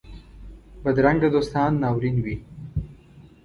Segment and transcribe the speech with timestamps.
[0.83, 2.35] بدرنګه دوستان ناورین وي